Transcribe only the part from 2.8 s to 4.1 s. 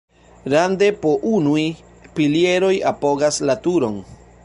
apogas la turon.